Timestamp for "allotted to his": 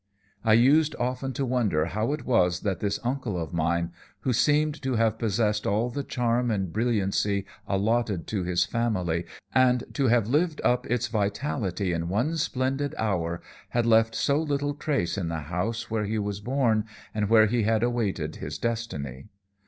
7.67-8.65